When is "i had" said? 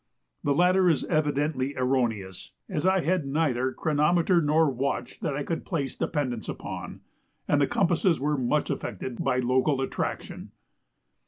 2.87-3.27